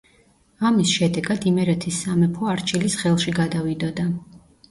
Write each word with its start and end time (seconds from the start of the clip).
ამის 0.69 0.93
შედეგად 0.99 1.43
იმერეთის 1.51 1.99
სამეფო 2.05 2.49
არჩილის 2.55 2.97
ხელში 3.03 3.37
გადავიდოდა. 3.41 4.09